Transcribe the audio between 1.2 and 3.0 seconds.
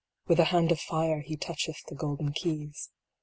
he toucheth the golden keys.